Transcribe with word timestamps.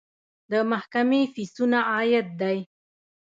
د 0.51 0.53
محکمې 0.71 1.21
فیسونه 1.33 1.79
عاید 1.91 2.27
دی 2.41 2.57